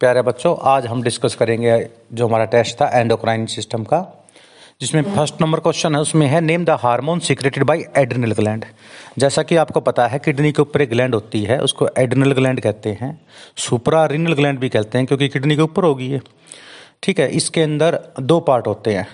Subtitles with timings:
[0.00, 1.76] प्यारे बच्चों, आज हम डिस्कस करेंगे
[2.12, 4.00] जो हमारा टेस्ट था एंडोक्राइन सिस्टम का,
[4.80, 8.64] जिसमें फ़र्स्ट नंबर क्वेश्चन है, उसमें है name the hormone secreted by adrenal gland
[9.18, 12.60] जैसा कि आपको पता है किडनी के ऊपर एक ग्लैंड होती है, उसको एड्रिनल ग्लैंड
[12.60, 13.10] कहते हैं
[13.58, 16.20] सुपरा रिनल ग्लैंड भी कहते हैं, क्योंकि किडनी के ऊपर होगी है
[17.02, 19.08] ठीक है, इसके अंदर दो पार्ट होते हैं।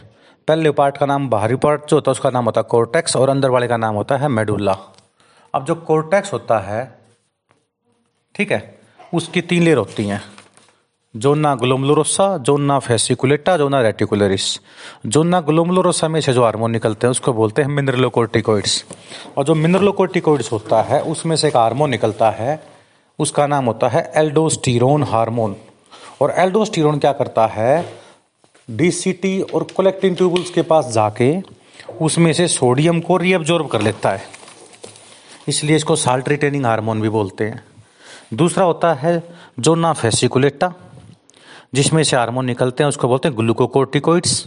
[0.49, 3.29] पहले पार्ट का नाम बाहरी पार्ट जो होता है, उसका नाम होता है कोर्टेक्स और
[3.31, 4.77] अंदर वाले का नाम होता है मेडुल्ला
[5.55, 6.85] अब जो कोर्टेक्स होता है,
[8.35, 8.63] ठीक है,
[9.15, 10.23] उसकी तीन लेयर होती हैं।
[11.17, 14.61] Zona glomerulosa zona fasciculata zona reticularis.
[15.07, 18.85] Zona glomerulosa में से जो हार्मोन निकलते हैं, उसको बोलते हैं मिनरलोकोर्टिकोइड्स।
[19.39, 22.63] और जो मिनरलोकोर्टिकोइड्स होता है, उसमें से एक हार्मोन निकलता है,
[23.19, 25.57] उसका नाम होता है एल्डोस्टीरोन हार्मोन।
[26.21, 27.93] और एल्डोस्टीरोन क्या करता है?
[28.71, 31.41] डीसीटी और कलेक्टिंग ट्यूबल्स के पास जाके
[32.01, 34.23] उसमें से सोडियम को रीअब्जॉर्ब कर लेता है।
[35.49, 37.65] इसलिए इसको साल्ट रिटेनिंग हार्मोन भी बोलते हैं।
[38.35, 39.23] दूसरा होता है
[39.61, 40.73] जोना फेसिकुलेटा
[41.75, 44.45] जिसमें से हार्मोन निकलते हैं, उसको बोलते हैं ग्लूकोकोर्टिकोइड्स,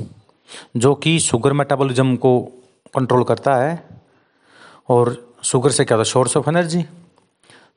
[0.78, 2.42] जो कि शुगर मेटाबॉलिज्म को
[2.96, 3.88] कंट्रोल करता है।
[4.90, 6.12] और शुगर से क्या होता है?
[6.12, 6.86] सोर्स ऑफ़ एनर्जी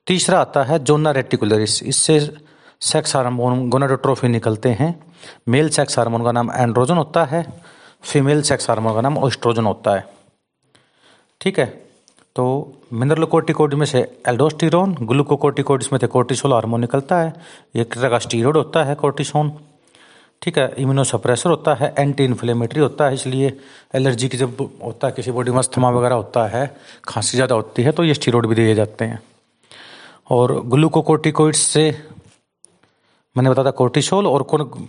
[0.07, 2.37] तीसरा आता है जोना रेटिकुलरिस। इससे
[2.81, 5.13] सेक्स हार्मोन गोनाडोट्रोफी निकलते हैं।
[5.49, 7.63] मेल सेक्स हार्मोन का नाम एंड्रोजन होता है।
[8.03, 10.09] फीमेल सेक्स हार्मोन का नाम ओस्ट्रोजन होता है।
[11.41, 11.88] ठीक है?
[12.37, 12.45] तो
[12.93, 17.33] मिनरल कोर्टिकोड में से एल्डोस्टिरोन ग्लूकोकोर्टिकोड में से कोर्टिसोल हार्मोन निकलता है।
[17.77, 19.53] एक तरह का स्टीरोड होता है, कोर्टिसोन।
[20.43, 23.57] ठीक है, इम्यूनोसप्रेसर होता है एंटी इन्फ्लेमेटरी होता है, इसलिए
[23.95, 26.67] एलर्जी की जब होता है, किसी बॉडी में अस्थमा वगैरह होता है,
[27.05, 29.21] खांसी ज़्यादा होती है तो ये स्टीरोड भी दिए जाते हैं।
[30.31, 31.91] और ग्लूकोकोर्टिकोइड्स से
[33.37, 34.47] मैंने बताया कोर्टिसोल और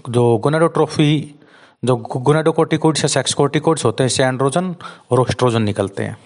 [0.09, 1.35] जो गोनेडोट्रोफी,
[1.83, 4.75] जो गोनेडोकोर्टिकोइड्स या सेक्स कोर्टिकोइड्स होते हैं, इससे एंड्रोजन
[5.11, 6.17] और ऑस्ट्रोजन निकलते हैं।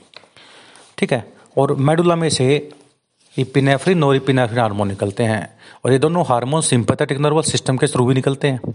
[0.97, 1.25] ठीक है?
[1.57, 2.69] और मेडुला में से
[3.35, 5.47] इपिनेफ्रिन और इपिनेफ्रिन हार्मोन निकलते हैं।
[5.85, 8.73] और ये दोनों हार्मोन सिंपैथेटिक नर्वस सिस्टम के थ्रू भी निकलते हैं।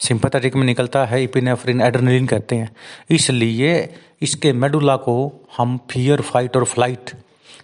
[0.00, 2.70] सिंपैथेटिक में निकलता है इपिनेफ्रिन एड्रेनलिन कहते हैं।
[3.10, 7.10] इसलिए इसके मेडुला को हम फियर फाइट और फ़्लाइट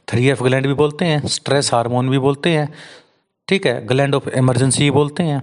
[0.09, 2.69] थ्री एफ़ ग्लैंड भी बोलते हैं स्ट्रेस हार्मोन भी बोलते हैं,
[3.49, 3.87] ठीक है?
[3.87, 5.41] ग्लैंड ऑफ़ इमरजेंसी बोलते हैं।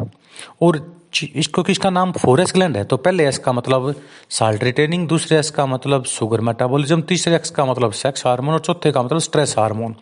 [0.62, 1.01] और
[1.36, 2.12] इसको किसका नाम?
[2.12, 3.94] फोरेस ग्लैंड है। तो पहले एस का मतलब
[4.30, 8.60] साल्ट रिटेनिंग दूसरे एस का मतलब शुगर मेटाबॉलिज्म तीसरे एक्स का मतलब सेक्स हार्मोन और
[8.60, 9.96] चौथे का मतलब स्ट्रेस हार्मोन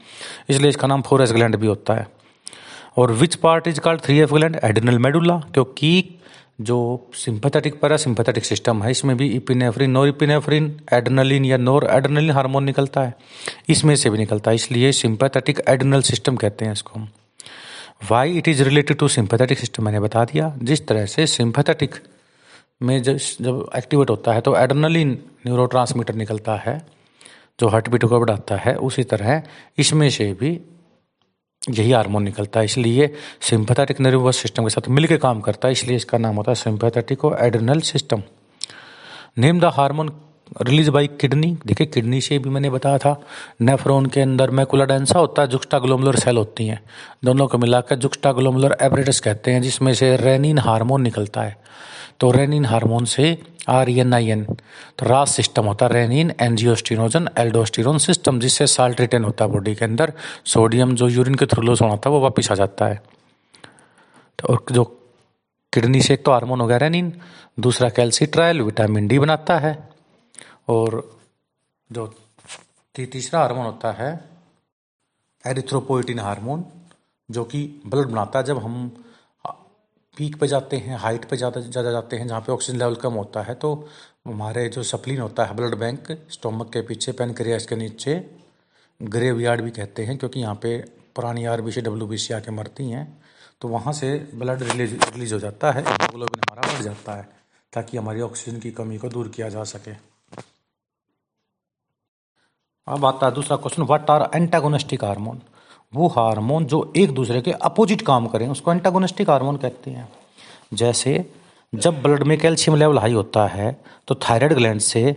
[0.49, 2.07] इसलिए इसका नाम फोरेस ग्लैंड भी होता है।
[2.97, 6.15] और which part is called three F gland adrenal medulla क्योंकि
[6.61, 6.77] जो
[7.15, 12.63] सिंपैथेटिक पैरा सिंपैथेटिक सिस्टम है, इसमें भी इपिनेफ्रिन नोर इपिनेफ्रिन एडनलिन या नोर एडनलिन हार्मोन
[12.63, 13.13] निकलता है।
[13.69, 17.07] इसमें से भी निकलता है। इसलिए सिंपैथेटिक एडनल सिस्टम कहते हैं इसको हम।
[18.01, 21.95] Why it is related to sympathetic system मैंने बता दिया। जिस तरह से सिंपथेटिक
[22.81, 25.11] में जब जब एक्टिवेट होता है तो एडर्नलिन
[25.47, 25.65] न्यूरो
[26.15, 26.81] निकलता है,
[27.59, 29.41] जो हार्ट बीट को बढ़ाता है, उसी तरह
[29.77, 30.59] इसमें से भी
[31.69, 35.97] यही हार्मोन निकलता है। इसलिए सिंपैथेटिक नर्वस सिस्टम के साथ मिलकर काम करता है। इसलिए
[35.97, 38.23] इसका नाम होता है सिंपैथेटिक और adrenal system
[39.37, 40.09] name the hormone
[40.61, 41.57] release by kidney.
[41.67, 43.21] देखिए, किडनी से भी मैंने बताया था,
[43.61, 46.81] नेफ्रॉन के अंदर मैकुला डेंसा होता है जुक्स्टा ग्लोमुलर सेल होती हैं।
[47.25, 51.57] दोनों को मिलाकर जुक्स्टा ग्लोमुलर एपरेटस कहते हैं, जिसमें से रेनिन हार्मोन निकलता है।
[52.19, 53.37] तो रेनिन हार्मोन से
[53.69, 59.01] आर एन आई एन तो रास सिस्टम होता है, रेनिन एनजियोस्टिनोजन एल्डोस्टिरोन सिस्टम, जिससे साल्ट
[59.01, 60.13] रिटेन होता है बॉडी के अंदर।
[60.45, 63.01] सोडियम जो यूरिन के थ्रू लॉस होता है, वो वापस आ जाता है।
[64.39, 64.83] तो और जो
[65.73, 67.13] किडनी से एक तो हार्मोन हो गया रेनिन,
[67.59, 69.88] दूसरा कैल्सिट्रायल विटामिन डी बनाता है।
[70.69, 71.03] और
[71.89, 72.05] जो
[72.95, 74.09] तीसरा हार्मोन होता है
[75.43, 76.65] एरिथ्रोपोइटिन हार्मोन,
[77.29, 78.89] जो कि ब्लड बनाता है। जब हम
[80.17, 83.13] पीक पे जाते हैं हाइट पे ज़्यादा ज़्यादा जाते हैं, जहाँ पे ऑक्सीजन लेवल कम
[83.13, 83.73] होता है तो
[84.27, 88.15] हमारे जो सप्लिन होता है ब्लड बैंक स्टोमक के पीछे पेनक्रियास के नीचे
[88.99, 90.77] ग्रेव यार्ड भी कहते हैं, क्योंकि यहाँ पे
[91.15, 93.05] पुरानी R B C W B C आके मरती हैं
[93.61, 97.27] तो वहाँ से ब्लड रिलीज़ रिलीज़ हो जाता है हीमोग्लोबिन हमारा बढ़ जाता है,
[97.73, 99.93] ताकि हमारी ऑक्सीजन की कमी को दूर किया जा सके।
[102.89, 105.39] अब आता है, दूसरा question what are antagonistic hormone
[105.93, 110.07] वो हार्मोन जो एक दूसरे के अपोजिट काम करें, उसको एंटागोनिस्टिक हार्मोन कहते हैं।
[110.73, 111.25] जैसे,
[111.73, 113.71] जब ब्लड में कैल्शियम लेवल हाई होता है
[114.07, 115.11] तो थायराइड ग्लैंड से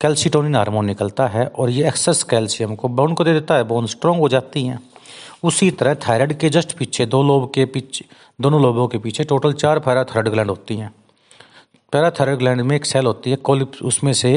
[0.00, 3.86] कैल्सिटोनिन हार्मोन निकलता है और ये एक्सेस कैल्शियम को बोन को दे देता है बोन
[3.86, 4.80] स्ट्रॉन्ग हो जाती हैं।
[5.44, 8.04] उसी तरह थायराइड के जस्ट पीछे, दो लोब के पीछे,
[8.40, 10.92] दोनों लोबों के पीछे टोटल चार पैराथायराइड ग्लैंड होती हैं।
[11.92, 14.34] पैराथायराइड ग्लैंड में एक सेल होती है कोलिप उसमें से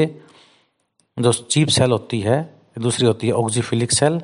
[1.16, 2.38] जो चीप सेल होती है
[2.76, 4.20] दूसरी होती है ऑक्जीफिलिक सेल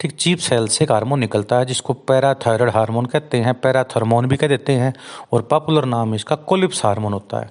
[0.00, 4.36] ठीक चीप सेल से एक हार्मोन निकलता है जिसको पैराथायरॉयड हार्मोन कहते हैं पैराथर्मोन भी
[4.36, 4.92] कह देते हैं
[5.32, 7.50] और पॉपुलर नाम इसका कोलिप्स हार्मोन होता है।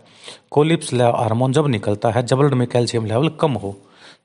[0.52, 3.76] कोलिप्स हार्मोन जब निकलता है जब ब्लड में कैल्शियम लेवल कम हो।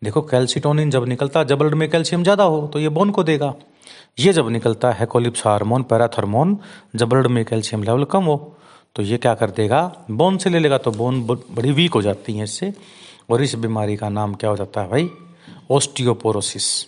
[0.05, 3.23] देखो कैल्सिटोनिन जब निकलता है जब ब्लड में कैल्शियम ज़्यादा हो तो ये बोन को
[3.25, 3.55] देगा।
[4.19, 6.57] ये जब निकलता है कोलिप्स हार्मोन पैराथर्मोन
[6.97, 8.37] जब ब्लड में कैल्शियम लेवल कम हो
[8.97, 9.81] तो ये क्या कर देगा?
[10.11, 12.73] बोन से ले लेगा तो बोन बड़ी वीक हो जाती है इससे।
[13.31, 15.11] और इस बीमारी का नाम क्या हो जाता है भाई?
[15.71, 16.85] ओस्टियोपोरोसिस,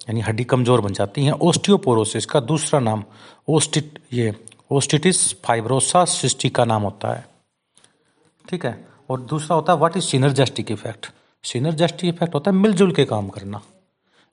[0.00, 3.04] यानी हड्डी कमज़ोर बन जाती है। ओस्टियोपोरोसिस का दूसरा नाम
[3.48, 4.34] ओस्टिट, ये
[4.70, 7.28] ओस्टिटिस फाइब्रोसा सिस्टिक का नाम होता है।
[8.48, 8.88] ठीक है?
[9.10, 11.12] और दूसरा होता है what is synergistic effect
[11.44, 13.62] synergistic effect होता है मिलजुल के काम करना।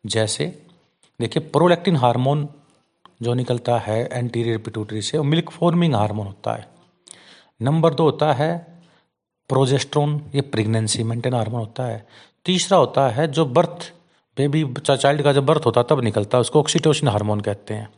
[0.05, 0.45] जैसे,
[1.21, 2.49] देखिए प्रोलैक्टिन हार्मोन
[3.21, 6.67] जो निकलता है एंटीरियर पिटूटरी से मिल्क फॉर्मिंग हार्मोन होता है।
[7.61, 8.79] नंबर दो होता है
[9.49, 12.07] प्रोजेस्ट्रोन ये प्रेगनेंसी मेंटेन हार्मोन होता है।
[12.45, 13.91] तीसरा होता है, जो बर्थ
[14.37, 17.89] बेबी चाइल्ड का जब बर्थ होता है, तब निकलता है, उसको ऑक्सीटोसिन हार्मोन कहते हैं।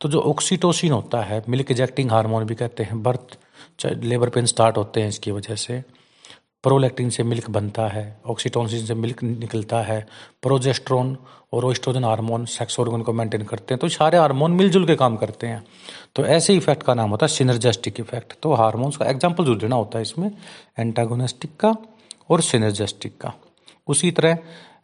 [0.00, 3.38] तो जो ऑक्सीटोसिन होता है, मिल्क इजेक्टिंग हार्मोन भी कहते हैं, बर्थ
[3.84, 5.82] लेबर पेन स्टार्ट होते हैं इसकी वजह से,
[6.64, 10.06] प्रोलैक्टिन से मिल्क बनता है ऑक्सीटोसिन से मिल्क निकलता है
[10.42, 11.16] प्रोजेस्ट्रोन
[11.52, 15.16] और ओस्ट्रोजन हार्मोन सेक्स ऑर्गन को मेंटेन करते हैं तो सारे हार्मोन मिलजुल के काम
[15.16, 15.62] करते हैं।
[16.16, 19.76] तो ऐसे इफ़ेक्ट का नाम होता है सिनर्जेस्टिक इफ़ेक्ट तो हार्मोन्स का एग्ज़ाम्पल जो देना
[19.76, 20.30] होता है इसमें
[20.78, 21.74] एंटागोनिस्टिक का
[22.30, 23.32] और सिनर्जेस्टिक का।
[23.88, 24.38] उसी तरह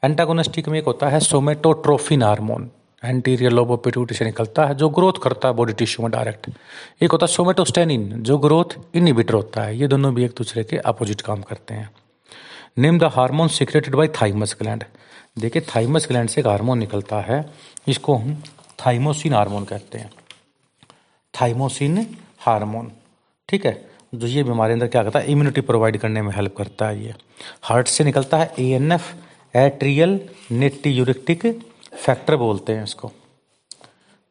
[0.04, 2.70] एंटागोनिस्टिक में एक होता है सोमेटोट्रोफिन हार्मोन
[3.02, 3.82] एंटीरियर लोब
[4.12, 6.50] से निकलता है, जो ग्रोथ करता है बॉडी टिश्यू में डायरेक्ट
[7.02, 10.76] एक होता है सोमेटोस्टेनिन जो ग्रोथ इनिबिटर होता है। ये दोनों भी एक दूसरे के
[10.76, 11.90] अपोजिट काम करते हैं।
[12.78, 14.84] Name the hormone secreted by thymus gland
[15.38, 17.44] देखिए थाइमस ग्लैंड से एक हार्मोन निकलता है।
[17.88, 18.42] इसको हम
[18.87, 20.10] थाइमोसिन हार्मोन कहते हैं।
[21.34, 22.06] थाइमोसिन
[22.38, 22.90] हार्मोन
[23.49, 23.72] ठीक है?
[24.16, 25.26] जो ये बीमारी अंदर क्या करता है?
[25.26, 27.14] इम्यूनिटी प्रोवाइड करने में हेल्प करता है ये।
[27.62, 29.12] हार्ट से निकलता है A N F
[29.54, 30.20] atrial
[30.52, 31.46] natriuretic
[31.96, 33.12] factor बोलते हैं इसको।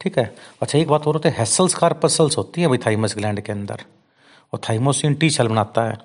[0.02, 0.34] ठीक है?
[0.62, 3.82] अच्छा एक बात और होती है हेसल्स कार्पसल्स होती है भाई थाइमस ग्लैंड के अंदर।
[4.54, 5.98] और थाइमोसिन टी सेल बनाता है।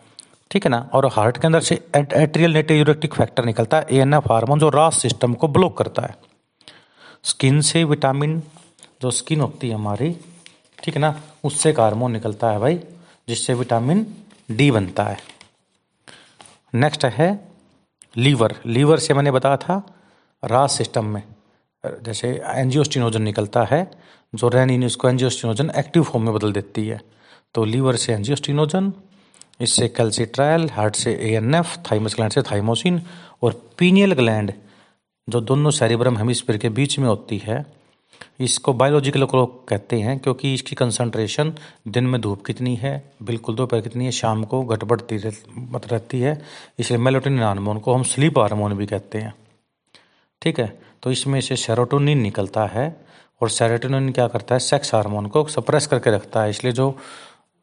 [0.50, 0.88] ठीक है ना?
[0.94, 4.68] और हार्ट के अंदर से एट्रियल नेटियूरेटिक फैक्टर निकलता है ए एन एफ़ हार्मोन जो
[4.70, 6.16] रास सिस्टम को ब्लॉक करता है।
[7.24, 8.42] स्किन से विटामिन
[9.02, 10.16] जो स्किन होती है हमारी,
[10.84, 11.20] ठीक है ना?
[11.44, 12.80] उससे हार्मोन निकलता है भाई।
[13.30, 14.06] जिससे विटामिन
[14.50, 15.16] डी बनता है।
[16.74, 17.28] नेक्स्ट है
[18.16, 19.82] लीवर। लीवर से मैंने बताया था
[20.42, 21.22] रास सिस्टम में।
[21.84, 23.90] जैसे एंजियोस्टिनोजन निकलता है,
[24.34, 27.00] जो रेनिन उसको एंजियोस्टिनोजन एक्टिव फॉर्म में बदल देती है।
[27.54, 28.92] तो लीवर से एंजियोस्टिनोजन,
[29.60, 33.00] इससे कैल्सिट्रायल हार्ट से A N F thymus gland से थाइमोसिन
[33.42, 34.52] और पीनियल ग्लैंड
[35.28, 37.64] जो दोनों सेरिब्रम हेमिस्फीयर के बीच में होती है
[38.40, 41.52] इसको बायोलॉजिकल लोग कहते हैं क्योंकि इसकी कंसंट्रेशन
[41.88, 46.40] दिन में धूप कितनी है, बिल्कुल दोपहर कितनी है, शाम को घट बढ़ती रहती है,
[46.78, 49.34] इसलिए मेलोटिन हार्मोन को हम स्लीप हार्मोन भी कहते हैं।
[50.42, 52.86] ठीक है तो इसमें से सेरोटोनिन निकलता है
[53.40, 56.96] और सेरोटोनिन क्या करता है सेक्स हार्मोन को सप्रेस करके रखता है, इसलिए जो,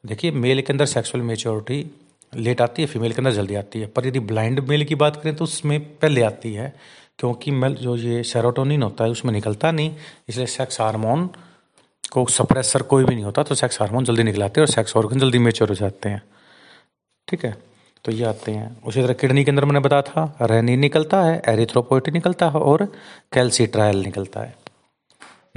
[0.04, 1.86] देखिए मेल के अंदर सेक्सुअल मेच्योरिटी
[2.34, 5.16] लेट आती है फीमेल के अंदर जल्दी आती है, पर यदि ब्लाइंड मेल की बात
[5.16, 6.74] करें तो उसमें पहले आती है
[7.20, 9.96] क्योंकि मेल जो ये सेरोटोनिन होता है, उसमें निकलता नहीं,
[10.30, 11.30] इसलिए सेक्स हार्मोन
[12.12, 15.20] को सप्रेसर कोई भी नहीं होता तो सेक्स हार्मोन जल्दी निकलाते हैं और सेक्स ऑर्गन
[15.20, 16.22] जल्दी मेच्योर हो जाते हैं।
[17.28, 17.56] ठीक है?
[18.06, 21.42] तो ये आते हैं। उसी तरह किडनी के अंदर मैंने बताया था रेनिन निकलता है
[21.48, 22.86] एरिथ्रोपोइटिन निकलता है और
[23.34, 24.56] कैल्सीट्रायल निकलता है।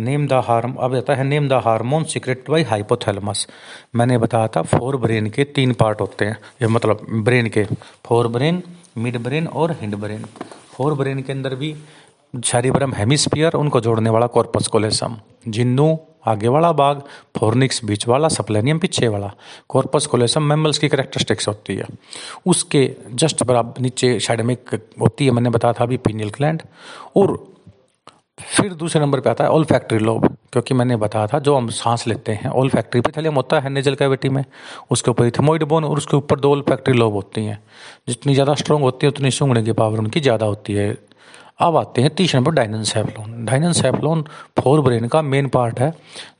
[0.00, 3.46] नेम द हार्म अब आता है name the hormone secrete by hypothalamus
[3.94, 7.64] मैंने बताया था फोर ब्रेन के तीन पार्ट होते हैं। ये मतलब ब्रेन के
[8.04, 8.62] फोर ब्रेन
[8.98, 10.24] मिड ब्रेन और हिंड ब्रेन
[10.88, 11.76] ब्रेन के अंदर भी
[12.44, 15.16] शरीबरम हेमिस्फीयर, उनको जोड़ने वाला कॉर्पस कोलेसम।
[15.48, 17.02] जिन्नू, आगे वाला भाग
[17.36, 19.32] फोर्निक्स बीच वाला, सप्लेनियम पीछे वाला।
[19.68, 21.84] कॉर्पस कोलेसम मेमल्स की करेक्टरिस्टिक्स होती है।
[22.46, 24.56] उसके जस्ट बराबर नीचे साइड में
[25.00, 26.62] होती है, मैंने बताया था अभी पीनियल ग्लैंड।
[27.16, 27.46] और
[28.46, 31.68] फिर दूसरे नंबर पे आता है ओल फैक्ट्री लोब क्योंकि मैंने बताया था, जो हम
[31.70, 34.44] सांस लेते हैं ओल फैक्ट्री पे थैलियम होता है नेजल कैविटी में,
[34.90, 37.58] उसके ऊपर इथमोइड बोन और उसके ऊपर दो ऑल फैक्ट्री लोब होती हैं।
[38.08, 40.96] जितनी ज़्यादा स्ट्रॉन्ग होती है, उतनी सूंघने की पावर उनकी ज़्यादा होती है।
[41.60, 44.24] अब आते हैं तीसरे number diencephalon diencephalon
[44.80, 45.92] forebrain main main part है,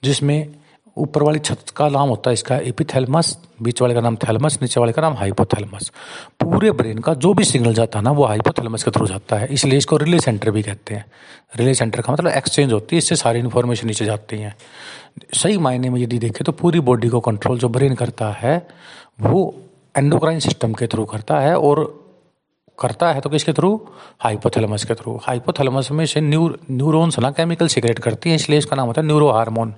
[0.05, 0.49] जिसमें
[0.97, 4.81] ऊपर वाली छत का नाम होता है इसका एपिथैलमस, बीच वाले का नाम थैलमस, नीचे
[4.81, 5.91] वाले का नाम हाइपोथैलमस।
[6.41, 9.47] पूरे ब्रेन का जो भी सिग्नल जाता है ना, वो हाइपोथैलमस के थ्रू जाता है।
[9.47, 11.05] इसलिए इसको रिले सेंटर भी कहते हैं।
[11.57, 14.57] रिले सेंटर का मतलब एक्सचेंज होती है, इससे सारी इन्फॉर्मेशन नीचे जाती हैं।
[15.35, 18.67] सही मायने में यदि देखें तो पूरी बॉडी को कंट्रोल जो ब्रेन करता है,
[19.21, 19.55] वो
[19.97, 22.00] एंडोक्राइन सिस्टम के थ्रू करता है और
[22.81, 23.75] करता है तो किसके थ्रू?
[24.21, 28.77] हाइपोथैलेमस के थ्रू। हाइपोथैलेमस में से न्यूर न्यूरोन्स ना केमिकल सिक्रेट करती हैं, इसलिए इसका
[28.77, 29.75] नाम होता है न्यूरो हार्मोन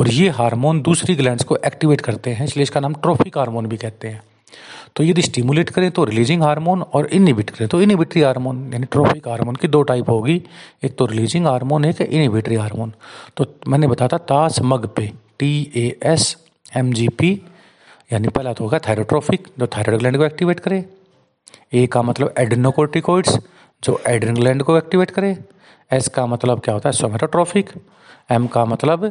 [0.00, 3.76] और ये हार्मोन दूसरी ग्लैंड्स को एक्टिवेट करते हैं, इसलिए इसका नाम ट्रोफिक हार्मोन भी
[3.76, 4.22] कहते हैं।
[4.96, 9.28] तो यदि स्टिमुलेट करें तो रिलीजिंग हार्मोन और इनिबिट करें तो इनिबिटरी हार्मोन यानी ट्रोफिक
[9.28, 10.42] हार्मोन की दो टाइप होगी।
[10.84, 12.92] एक तो रिलीजिंग हार्मोन एक इनिबिटरी हार्मोन
[13.36, 16.36] तो मैंने बताया था तास मग पे T A S
[16.76, 17.30] M G P
[18.12, 20.84] यानी पहला तो होगा थायरोट्रोफिक जो थायरॉयड ग्लैंड को एक्टिवेट करे।
[21.72, 23.38] ए का मतलब एड्रेनोकोर्टिकोइड्स
[23.82, 25.36] जो एड्रेन ग्लैंड को एक्टिवेट करे।
[25.90, 26.92] एस का मतलब क्या होता है?
[26.94, 27.70] सोमेटोट्रोफिक
[28.30, 29.04] एम का मतलब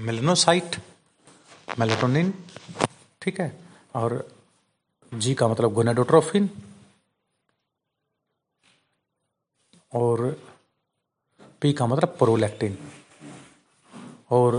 [0.00, 0.76] मेलेनोसाइट
[1.78, 2.32] मेलेटोनिन
[3.22, 3.52] ठीक है?
[3.94, 4.28] और
[5.12, 6.48] जी का मतलब गोनेडोट्रोफिन
[9.92, 10.30] और
[11.62, 12.76] पी का मतलब प्रोलैक्टिन
[14.30, 14.56] और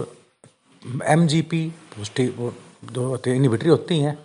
[1.08, 1.62] एम जी पी
[1.98, 4.17] दो इनिबिटरी होती हैं।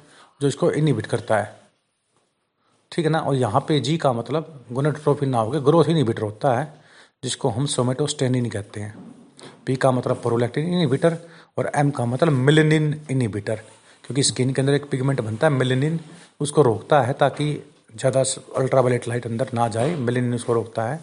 [0.45, 1.53] जो इसको इनिबिट करता है।
[2.93, 3.19] ठीक है ना?
[3.21, 6.65] और यहाँ पे जी का मतलब गोनेडोट्रोफिन ना होकर ग्रोथ इनिबिटर होता है,
[7.23, 8.95] जिसको हम सोमेटोस्टेनिन कहते हैं।
[9.67, 11.17] पी का मतलब प्रोलैक्टिन इनिबिटर
[11.59, 13.57] और एम का मतलब मिलेनिन इनिबिटर
[14.05, 15.99] क्योंकि स्किन के अंदर एक पिगमेंट बनता है मिलेनिन
[16.41, 17.47] उसको रोकता है ताकि
[17.95, 18.25] ज़्यादा
[18.57, 21.01] अल्ट्रावायलेट लाइट अंदर ना जाए मिलेनिन उसको रोकता है।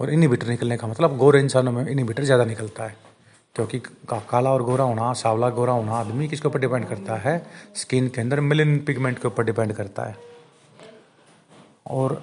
[0.00, 2.96] और इनिबिटर निकलने का मतलब गोरे इंसानों में इनिबिटर ज़्यादा निकलता है।
[3.54, 3.78] क्योंकि
[4.12, 7.46] काला और गोरा होना, सावला गोरा होना आदमी किसके ऊपर डिपेंड करता है?
[7.74, 10.16] स्किन के अंदर मिलिन पिगमेंट के ऊपर डिपेंड करता है।
[11.86, 12.22] और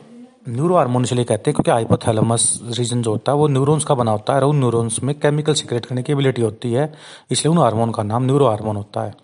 [0.50, 4.12] न्यूरो हार्मोन इसलिए कहते हैं क्योंकि हाइपोथैलेमस रीजन जो होता है, वो न्यूरॉन्स का बना
[4.12, 6.94] होता है और उन न्यूरॉन्स में केमिकल सिक्रेट करने की एबिलिटी होती है।
[7.32, 9.16] इसलिए उन हार्मोन का नाम न्यूरो हार्मोन होता है।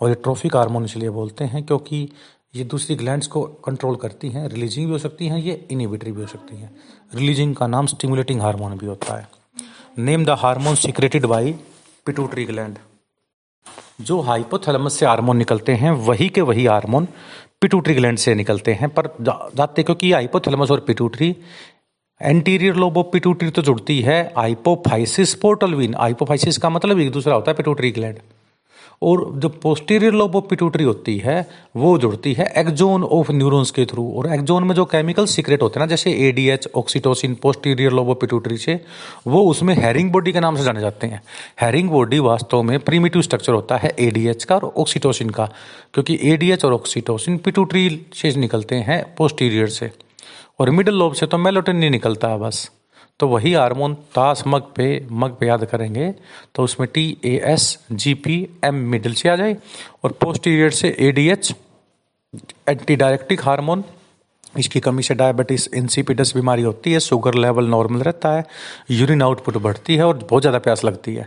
[0.00, 2.08] और ये ट्रोफिक हार्मोन इसलिए बोलते हैं क्योंकि
[2.56, 6.20] ये दूसरी ग्लैंड्स को कंट्रोल करती हैं रिलीजिंग भी हो सकती हैं, ये इनिबिटरी भी
[6.20, 6.76] हो सकती हैं।
[7.14, 9.39] रिलीजिंग का नाम स्टिमुलेटिंग हार्मोन भी होता है।
[9.98, 11.52] Name the hormone secreted by
[12.06, 12.76] pituitary gland
[14.00, 17.08] जो हाइपोथैलेमस से हार्मोन निकलते हैं, वही के वही हार्मोन
[17.60, 19.08] पिटूटरी ग्लैंड से निकलते हैं। पर
[19.56, 21.34] जाते क्योंकि हाइपोथैलेमस और pituitary
[22.20, 27.50] anterior lobe of pituitary तो जुड़ती है आइपोफाइसिस पोर्टलविन आइपोफाइसिस का मतलब एक दूसरा होता
[27.50, 28.18] है पिटूटरी ग्लैंड
[29.02, 33.84] और जो पोस्टीरियर लोब ऑफ़ पिट्यूटरी होती है, वो जुड़ती है एक्जोन ऑफ़ न्यूरॉन्स के
[33.84, 38.08] थ्रू और एक्जोन में जो केमिकल सीक्रेट होते हैं ना, जैसे ADH oxytocin posterior lobe
[38.08, 38.80] of pituitary से,
[39.26, 41.22] वो उसमें हैरिंग बॉडी के नाम से जाने जाते हैं।
[41.60, 45.46] हैरिंग बॉडी वास्तव में प्रीमिटिव स्ट्रक्चर होता है एडीएच का और ऑक्सीटोसिन का,
[45.94, 49.90] क्योंकि एडीएच और ऑक्सीटोसिन पिट्यूटरी से निकलते हैं पोस्टीरियर से।
[50.60, 52.70] और मिडल लोब से तो मेलोटिन नहीं निकलता है बस।
[53.20, 56.10] तो वही हार्मोन ताश मग पे मग पे याद करेंगे।
[56.54, 59.56] तो उसमें T A S G P M middle से आ जाए
[60.04, 61.54] और पोस्टीरियर से A D H
[62.68, 63.84] anti diuretic hormone.
[64.54, 68.44] इसकी कमी से डायबिटीज़ इंसिपिडस बीमारी होती है शुगर लेवल नॉर्मल रहता है
[68.90, 71.26] यूरिन आउटपुट बढ़ती है और बहुत ज़्यादा प्यास लगती है।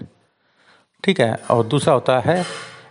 [1.03, 2.43] ठीक है, और दूसरा होता है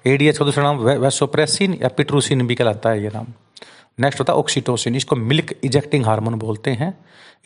[0.07, 3.27] एडीएच का दूसरा नाम वेसोप्रेसिन या पिट्रोसिन भी कहलाता है ये नाम।
[4.01, 6.93] नेक्स्ट होता है ऑक्सीटोसिन इसको मिल्क इजेक्टिंग हार्मोन बोलते हैं।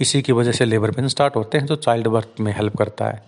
[0.00, 3.06] इसी की वजह से लेबर पेन स्टार्ट होते हैं, जो चाइल्ड बर्थ में हेल्प करता
[3.06, 3.24] है।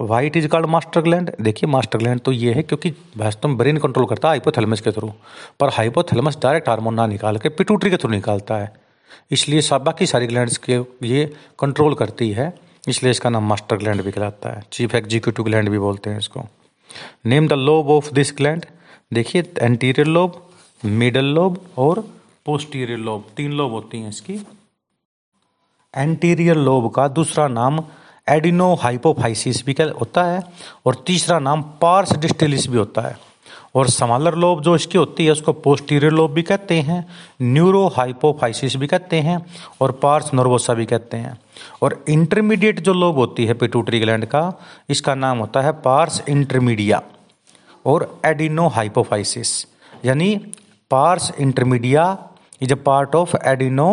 [0.00, 3.78] What is called master gland देखिए मास्टर ग्लैंड तो ये है, क्योंकि वास्तव में ब्रेन
[3.78, 5.12] कंट्रोल करता है हाइपोथैलेमस के थ्रू
[5.60, 8.72] पर हाइपोथैलेमस डायरेक्ट हार्मोन ना निकाल के पिटूटरी के थ्रू निकालता है।
[9.30, 11.24] इसलिए सब बाकी सारी ग्लैंड्स के ये
[11.58, 12.52] कंट्रोल करती है,
[12.88, 16.44] इसलिए इसका नाम मास्टर ग्लैंड भी कहलाता है। चीफ एग्जीक्यूटिव ग्लैंड भी बोलते हैं इसको।
[17.26, 18.64] Name the lobe of this gland
[19.12, 20.42] देखिए एंटीरियर लोब
[20.82, 22.04] मिडल लोब और
[22.46, 24.34] पोस्टीरियर लोब तीन लोब होती हैं इसकी।
[25.94, 27.82] एंटीरियर लोब का दूसरा नाम
[28.28, 30.42] एडिनो हाइपोफाइसिस भी होता है,
[30.86, 33.16] और तीसरा नाम पार्स डिस्टेलिस भी होता है।
[33.74, 37.04] और समालर लोब जो इसकी होती है, उसको पोस्टीरियर लोब भी कहते हैं
[37.42, 39.38] न्यूरो हाइपोफाइसिस भी कहते हैं,
[39.80, 41.38] और पार्स नर्वोसा भी कहते हैं।
[41.82, 44.52] और इंटरमीडिएट जो लोब होती है पिटूटरी ग्लैंड का,
[44.90, 47.02] इसका नाम होता है पार्स इंटरमीडिया
[47.86, 49.66] और एडिनो हाइपोफाइसिस
[50.04, 50.34] यानी
[50.90, 52.04] pars intermedia
[52.60, 53.36] is a part of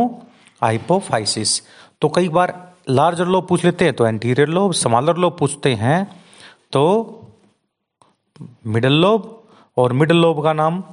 [0.61, 1.61] adenohypophysis
[2.01, 2.53] तो कई बार
[2.89, 6.03] लार्जर लोब पूछ लेते हैं तो एंटीरियर लोब स्मॉलर लोब पूछते हैं
[6.73, 6.83] तो
[8.67, 9.33] मिडल लोब
[9.77, 10.83] और मिडल लोब का नाम,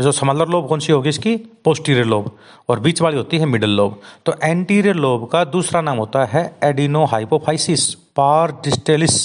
[0.00, 1.36] जो स्मॉलर लोब कौन सी होगी इसकी?
[1.64, 2.30] पोस्टीरियर लोब
[2.68, 6.44] और बीच वाली होती है मिडल लोब तो एंटीरियर लोब का दूसरा नाम होता है
[6.64, 9.18] एडिनो हाइपोफाइसिस पार डिस्टेलिस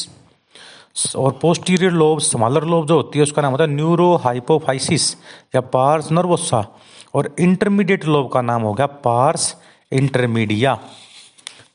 [1.15, 5.13] और पोस्टीरियर लोब स्मॉलर लोब जो होती है, उसका नाम होता है न्यूरो हाइपोफाइसिस
[5.55, 6.65] या पार्स नर्वोसा
[7.13, 9.55] और इंटरमीडिएट लोब का नाम हो गया पार्स
[9.91, 10.77] इंटरमीडिया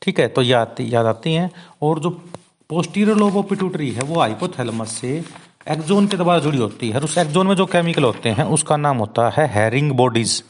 [0.03, 1.51] ठीक है तो याद याद आती हैं।
[1.83, 2.11] और जो
[2.71, 5.23] पोस्टीरियर लोब ऑफ़ पिट्यूटरी है, वो हाइपोथैलेमस से
[5.71, 8.97] एक्जोन के द्वारा जुड़ी होती है। उस एक्जोन में जो केमिकल होते हैं, उसका नाम
[8.97, 10.43] होता है हेरिंग बॉडीज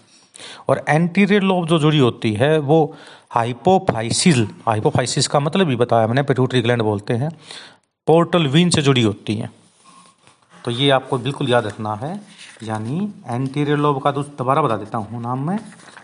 [0.69, 2.95] और एंटीरियर लोब जो जुड़ी होती है, वो
[3.31, 7.31] हाइपोफाइसिस हाइपोफाइसिस का मतलब भी बताया मैंने पिट्यूटरी ग्लैंड बोलते हैं।
[8.07, 9.51] पोर्टल वीन से जुड़ी होती हैं।
[10.65, 12.15] तो ये आपको बिल्कुल याद रखना है।
[12.63, 15.59] यानी एंटीरियर लोब का दोबारा बता देता हूँ नाम में।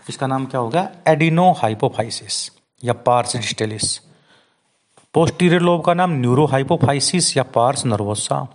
[0.09, 0.87] इसका नाम क्या होगा?
[1.07, 2.49] एडिनो हाइपोफाइसिस
[2.83, 3.97] या पार्स डिस्टेलिस।
[5.13, 8.47] पोस्टीरियर लोब का नाम न्यूरो हाइपोफाइसिस या पार्स नर्वोसा।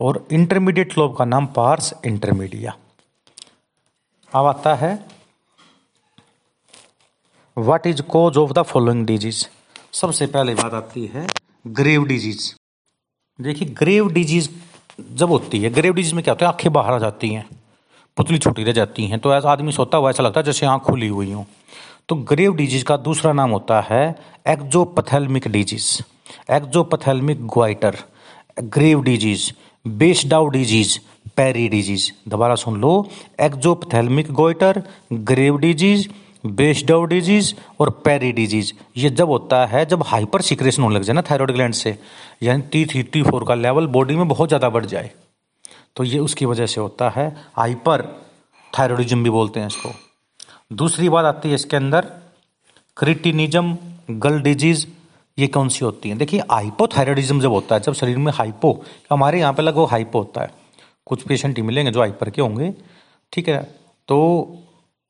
[0.00, 2.74] और इंटरमीडिएट लोब का नाम पार्स इंटरमीडिया
[4.32, 4.92] अब आता है।
[7.56, 9.44] What is cause of the following disease
[9.92, 11.26] सबसे पहले बात आती है
[11.66, 12.54] ग्रेव डिज़ीज़
[13.38, 14.48] देखिए ग्रेव डिज़ीज़
[15.16, 17.44] जब होती है ग्रेव डिज़ीज़ में क्या होता है, आँखें बाहर आ जाती हैं,
[18.16, 20.82] पुतली छोटी रह जाती हैं तो ऐसा आदमी सोता हुआ ऐसा लगता है जैसे आँख
[20.82, 21.44] खुली हुई हो।
[22.08, 24.02] तो ग्रेव डिज़ीज़ का दूसरा नाम होता है
[24.48, 25.86] exophthalmic disease
[26.52, 27.96] exophthalmic goitre
[28.60, 29.50] Graves disease
[29.86, 30.98] Basedow disease
[31.36, 32.92] Parry disease दोबारा सुन लो
[33.40, 36.08] exophthalmic goitre Graves disease
[36.44, 41.14] Basedow disease और पेरी डिज़ीज़। ये जब होता है, जब हाइपर सिक्रेशन होने लग जाए
[41.14, 41.96] ना थायराइड ग्लैंड से,
[42.42, 45.10] यानी टी थ्री, टी फोर का लेवल बॉडी में बहुत ज़्यादा बढ़ जाए
[45.96, 47.26] तो ये उसकी वजह से होता है
[47.56, 48.02] हाइपर
[48.72, 49.90] थायरॉयडिज्म भी बोलते हैं इसको।
[50.72, 52.06] दूसरी बात आती है इसके अंदर,
[52.96, 53.76] क्रिटिनिज्म,
[54.10, 54.86] गल डिज़ीज़,
[55.38, 56.16] ये कौन सी होती है?
[56.16, 58.72] देखिए हाइपोथायरॉयडिज्म जब होता है, जब शरीर में हाइपो,
[59.10, 60.50] हमारे यहाँ पे लगभग हाइपो होता है।
[61.06, 62.72] कुछ पेशेंट ही मिलेंगे जो हाइपर के होंगे,
[63.32, 63.62] ठीक है?
[64.08, 64.18] तो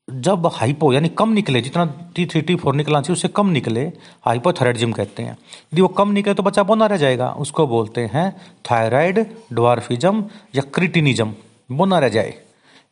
[0.09, 1.85] जब हाइपो यानी कम निकले, जितना
[2.15, 3.81] टी थ्री टी फोर निकलना चाहिए उससे कम निकले
[4.25, 5.31] हाइपोथायरॉयडिज्म कहते हैं।
[5.73, 8.31] यदि वो कम निकले तो बच्चा बोना रह जाएगा। उसको बोलते हैं
[8.71, 9.19] थायराइड
[9.53, 10.23] ड्वार्फिज्म
[10.55, 11.33] या क्रिटिनिज्म
[11.69, 12.33] बोना रह जाए।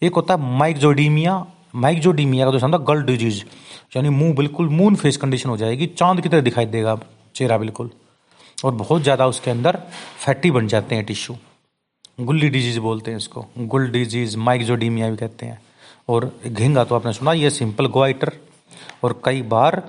[0.01, 1.45] एक होता है माइकजोडीमिया
[1.75, 3.43] माइकजोडीमिया का दूसरा गल डिज़ीज़
[3.95, 6.99] यानी मुँह बिल्कुल मून फेस कंडीशन हो जाएगी। चाँद की तरह दिखाई देगा
[7.35, 7.89] चेहरा बिल्कुल।
[8.57, 9.77] और बहुत ज़्यादा उसके अंदर
[10.19, 11.35] फैटी बन जाते हैं टिश्यू
[12.19, 15.59] गुल्ली डिज़ीज़ बोलते हैं इसको। गुल डिज़ीज़ माइकजोडीमिया भी कहते हैं।
[16.07, 18.31] और घिंगा तो आपने सुना, ये सिंपल गोइटर
[19.03, 19.81] और कई बार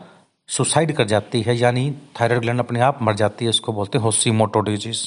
[0.48, 4.04] सुसाइड कर जाती है, यानी थायराइड ग्लैंड अपने आप मर जाती है, इसको बोलते हैं
[4.04, 5.06] होसीमोटो डिज़ीज़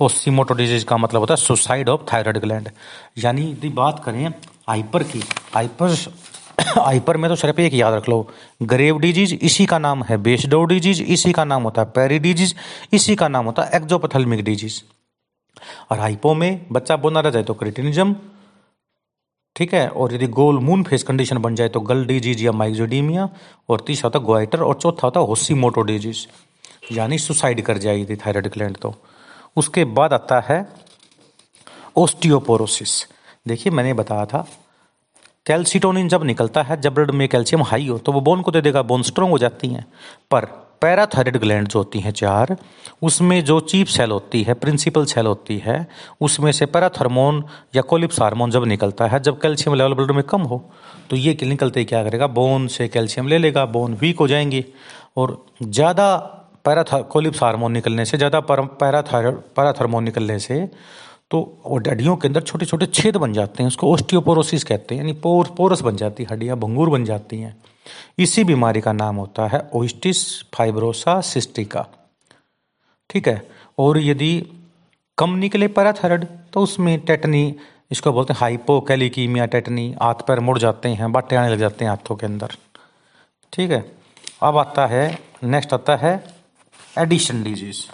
[0.00, 2.68] होसीमोटो डिज़ीज़ का मतलब होता है सुसाइड ऑफ़ थायराइड ग्लैंड
[3.18, 4.26] यानी यदि बात करें
[4.68, 5.22] हाइपर की
[5.54, 5.94] हाइपर
[6.78, 8.26] हाइपर में तो सिर्फ़ एक याद रख लो
[8.64, 12.54] ग्रेव डिज़ीज़ इसी का नाम है बेसडो डिज़ीज़ इसी का नाम होता है पेरी डिज़ीज़
[12.92, 14.80] इसी का नाम होता है एक्जोपथलमिक डिज़ीज़
[15.90, 18.14] और हाइपो में बच्चा बोना रह जाए तो क्रिटिनिज्म
[19.56, 19.88] ठीक है?
[19.88, 23.28] और यदि गोल मून फेस कंडीशन बन जाए तो गल डिज़ीज़ या माइक्जोडीमिया
[23.68, 26.26] और तीसरा होता ग्वाइटर और चौथा होता होसीमोटो डिज़ीज़
[26.92, 28.94] यानी सुसाइड कर जाएगी थायराइड ग्लैंड तो।
[29.56, 30.66] उसके बाद आता है
[31.96, 33.06] ओस्टियोपोरोसिस।
[33.48, 34.46] देखिए, मैंने बताया था,
[35.46, 38.60] कैल्सिटोनिन जब निकलता है, जब ब्लड में कैल्शियम हाई हो तो वो बोन को दे
[38.60, 39.84] देगा, बोन स्ट्रोंग हो जाती हैं।
[40.30, 42.56] पर पैराथायराइड ग्लैंड जो होती हैं चार,
[43.02, 45.86] उसमें जो चीप सेल होती है, प्रिंसिपल सेल होती है,
[46.20, 47.42] उसमें से पैराथर्मोन
[47.76, 50.64] या कोलिप्स हार्मोन जब निकलता है, जब कैल्शियम लेवल ब्लड में कम हो
[51.10, 52.26] तो ये निकलते क्या करेगा?
[52.28, 54.64] बोन से कैल्शियम ले लेगा, बोन वीक हो जाएँगी।
[55.16, 56.16] और ज़्यादा
[56.64, 60.68] पैराथा, कोलिप्स हार्मोन निकलने से, ज़्यादा पैराथायराइड, पैराथर्मोन निकलने से
[61.30, 65.12] तो हड्डियों के अंदर छोटे छोटे छेद बन जाते हैं, उसको ओस्टियोपोरोसिस कहते हैं, यानी
[65.20, 67.56] पोर, पोरस बन जाती है, हड्डियाँ भंगूर बन जाती हैं।
[68.18, 70.22] इसी बीमारी का नाम होता है ओस्टिस
[70.54, 71.86] फाइब्रोसा सिस्टिका
[73.10, 73.42] ठीक है?
[73.78, 74.32] और यदि
[75.18, 77.54] कम निकले पैराथायरॉयड तो उसमें टेटनी
[77.92, 81.90] इसको बोलते हैं हाइपोकैलिकीमिया टेटनी हाथ पैर मुड़ जाते हैं बाटे आने लग जाते हैं
[81.90, 82.56] हाथों के अंदर।
[83.52, 83.84] ठीक है?
[84.42, 85.06] अब आता है
[85.44, 86.12] नेक्स्ट आता है
[86.98, 87.84] एडिशन डिज़ीज़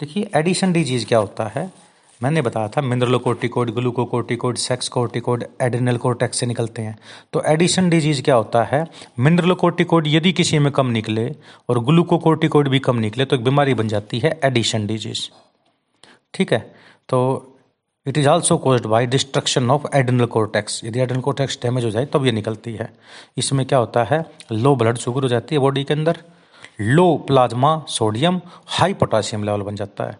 [0.00, 1.70] देखिए एडिशन डिज़ीज़ क्या होता है?
[2.20, 6.96] मैंने बताया था, mineralocorticoid, glucocorticoid sex corticoid adrenal cortex से निकलते हैं।
[7.32, 8.84] तो एडिशन डिज़ीज़ क्या होता है?
[9.18, 11.28] मिनरलोकोर्टिकोड यदि किसी में कम निकले
[11.68, 15.28] और ग्लूकोकोर्टिकोड भी कम निकले तो एक बीमारी बन जाती है एडिशन डिज़ीज़
[16.34, 16.60] ठीक है?
[17.08, 17.46] तो
[18.06, 22.04] it is also caused by destruction of adrenal cortex यदि एड्रिनल कोर्टेक्स डैमेज हो जाए,
[22.04, 22.92] तब तो ये निकलती है।
[23.38, 24.24] इसमें क्या होता है?
[24.52, 26.22] लो ब्लड शुगर हो जाती है बॉडी के अंदर।
[26.80, 30.18] Low plasma sodium high potassium level बन जाता है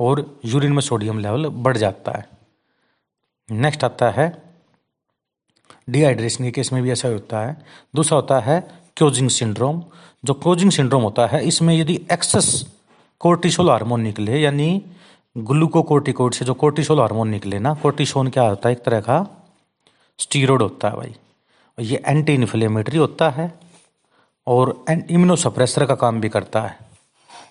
[0.00, 2.28] और यूरिन में सोडियम लेवल बढ़ जाता है।
[3.48, 4.26] नेक्स्ट आता है
[5.90, 7.56] डिहाइड्रेशन के केस में भी ऐसा होता है।
[7.94, 8.60] दूसरा होता है
[8.96, 9.82] क्योजिंग सिंड्रोम
[10.24, 12.66] जो क्योजिंग सिंड्रोम होता है, इसमें यदि एक्सेस
[13.20, 14.82] कोर्टिसोल हार्मोन निकले, यानी
[15.36, 18.74] ग्लूकोकोर्टिकोड से जो कोर्टिसोल हार्मोन निकले ना कोर्टिसोन क्या होता है?
[18.74, 19.26] एक तरह का
[20.18, 21.14] स्टीरोड होता है भाई।
[21.78, 23.52] ये एंटी इन्फ्लेमेटरी होता है।
[24.48, 26.76] और इम्यूनोसप्रेसर का काम भी करता है।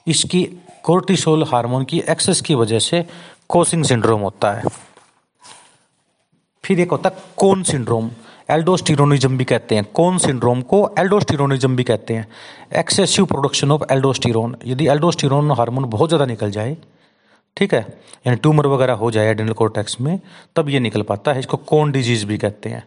[0.08, 0.44] इसकी
[0.84, 3.06] कोर्टिसोल हार्मोन की एक्सेस की वजह से
[3.50, 4.64] कोसिंग सिंड्रोम होता है।
[6.64, 8.10] फिर एक होता है कोन सिंड्रोम
[8.50, 12.28] एल्डोस्टिरोनिज्म भी कहते हैं। कौन सिंड्रोम को एल्डोस्टिरोनिज्म भी कहते हैं।
[12.76, 16.76] एक्सेसिव प्रोडक्शन ऑफ़ एल्डोस्टिरोन यदि एल्डोस्टिरोन हार्मोन बहुत ज़्यादा निकल जाए,
[17.58, 17.82] ठीक है,
[18.28, 20.20] यानी ट्यूमर वगैरह हो जाए एडेनल कोर्टेक्स में,
[20.56, 22.84] तब ये निकल पाता है। इसको कौन डिज़ीज़ भी कहते हैं।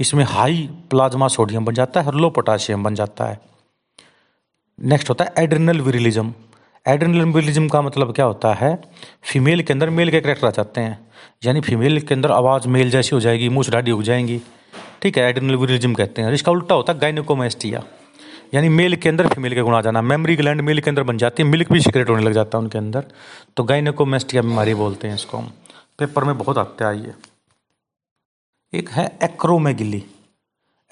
[0.00, 3.38] इसमें हाई प्लाज्मा सोडियम बन जाता है और लो पोटाशियम बन जाता है।
[4.78, 6.32] नेक्स्ट होता है एड्रिनल विरिलिज्म
[6.88, 8.82] एड्रेनलिज्म का मतलब क्या होता है?
[9.22, 10.98] फीमेल के अंदर मेल के करेक्टर आ जाते हैं।
[11.44, 14.40] यानी फीमेल के अंदर आवाज़ मेल जैसी हो जाएगी मूछ डाडी हो जाएँगी।
[15.02, 17.82] ठीक है एड्रेनलिज्म कहते हैं। इसका उल्टा होता है गाइनोकोमेस्टिया
[18.54, 21.18] यानी मेल के अंदर फीमेल के गुण आ जाना। मेमरी ग्लैंड मेल के अंदर बन
[21.18, 23.04] जाती है मिल्क भी सिक्रेट होने लग जाता है उनके अंदर।
[23.56, 25.52] तो गाइनोकोमेस्टिया बीमारी बोलते हैं इसको हम।
[25.98, 27.12] पेपर में बहुत आते आइए।
[28.74, 30.04] एक है एक्रोमेगिली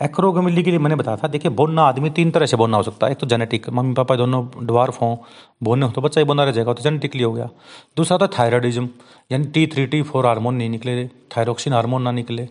[0.00, 3.06] एक्रोगमिली के लिए मैंने बताया था। देखिए बोनना आदमी, तीन तरह से बोनना हो सकता
[3.06, 5.16] है। एक तो जेनेटिक मम्मी पापा दोनों डवार्फ हों
[5.62, 7.48] बोने हो तो बच्चा ही बोना रह जाएगा तो जेनेटिकली हो गया।
[7.96, 8.88] दूसरा है थायराइडिज्म
[9.30, 12.48] यानी T three T four hormone नहीं निकले थायरोक्सिन हारमोन ना निकले।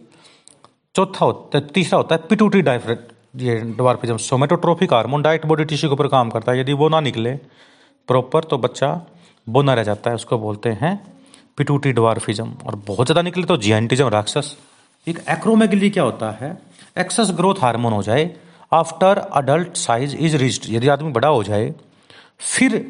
[0.95, 5.89] चौथा होता है तीसरा होता है पिटूटी डायफ्रेट ये डवार्फिज्म सोमेटोट्रोफिक हार्मोन डाइट बॉडी टिश्यू
[5.89, 7.33] के ऊपर काम करता है। यदि वो ना निकले
[8.09, 8.89] प्रॉपर तो बच्चा
[9.47, 10.99] बोना रह जाता है, उसको बोलते हैं
[11.57, 14.55] पिटूटी डवार्फिज्म और बहुत ज़्यादा निकले तो जियांटिज्म राक्षस।
[15.07, 16.57] एक एक्रोमेगली क्या होता है?
[16.95, 18.29] एक्सेस ग्रोथ हार्मोन हो जाए,
[18.73, 21.73] after adult size is reached यदि आदमी बड़ा हो जाए,
[22.41, 22.85] फिर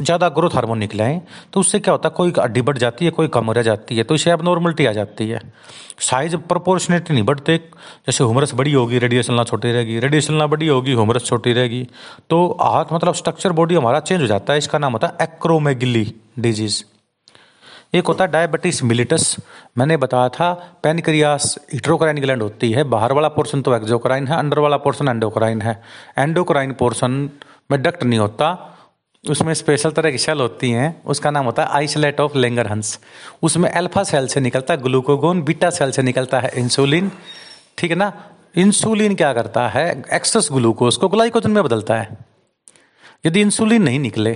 [0.00, 1.20] ज़्यादा ग्रोथ हार्मोन निकले आए
[1.52, 4.04] तो उससे क्या होता है, कोई हड्डी बढ़ जाती है, कोई कम रह जाती है
[4.04, 5.40] तो इसे अब नॉर्मलिटी आ जाती है।
[6.00, 10.66] साइज़ प्रपोर्शनेट नहीं बढ़ते जैसे हुमरस बड़ी होगी रेडिएशन ना छोटी रहेगी रेडिएशन ना बड़ी
[10.66, 11.86] होगी हुमरस छोटी रहेगी
[12.30, 16.04] तो हाथ मतलब स्ट्रक्चर बॉडी हमारा चेंज हो जाता है, इसका नाम होता है एक्रोमेगिली
[16.38, 16.82] डिज़ीज़
[17.92, 19.36] एक होता है डायबिटीज़ मिलिटस
[19.78, 24.58] मैंने बताया था पेनक्रियास हिट्रोक्राइन ग्लैंड होती है, बाहर वाला पोर्शन तो एक्जोक्राइन है अंडर
[24.58, 25.82] वाला पोर्शन एंडोक्राइन है।
[26.18, 27.30] एंडोक्राइन पोर्शन
[27.70, 28.76] में डक्ट नहीं होता,
[29.24, 32.98] उसमें स्पेशल तरह की सेल होती हैं, उसका नाम होता है आइसोलेट ऑफ़ लेंगर हंस
[33.42, 37.10] उसमें अल्फ़ा सेल से निकलता है ग्लूकोगोन बीटा सेल से निकलता है इंसुलिन
[37.78, 38.12] ठीक है ना?
[38.56, 40.02] इंसुलिन क्या करता है?
[40.12, 42.16] एक्सेस ग्लूकोज को ग्लाइकोजन में बदलता है।
[43.26, 44.32] यदि इंसुलिन नहीं निकले